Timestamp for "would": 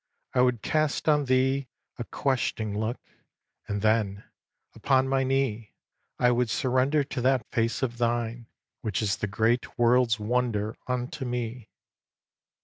0.41-0.63, 6.31-6.49